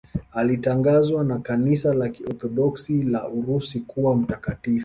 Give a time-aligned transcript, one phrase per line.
[0.33, 4.79] Alitangazwa na Kanisa la Kiorthodoksi la Urusi kuwa mtakatifu.